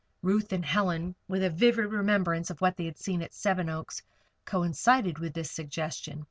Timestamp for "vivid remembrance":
1.51-2.49